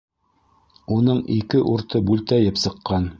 Уның 0.95 1.21
ике 1.35 1.63
урты 1.75 2.03
бүлтәйеп 2.09 2.63
сыҡҡан. 2.67 3.07